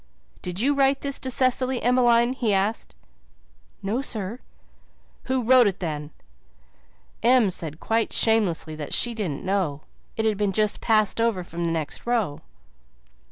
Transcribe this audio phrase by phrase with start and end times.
[0.41, 2.95] "Did you write this to Cecily, Emmeline?" he asked.
[3.83, 4.39] "No, sir."
[5.25, 6.09] "Who wrote it then?"
[7.21, 9.81] Em said quite shamelessly that she didn't know
[10.17, 12.41] it had just been passed over from the next row.